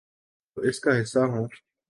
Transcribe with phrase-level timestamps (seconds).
[0.57, 1.47] تو اس کا حصہ ہوں۔